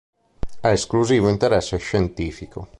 [0.61, 2.67] Ha esclusivo interesse scientifico.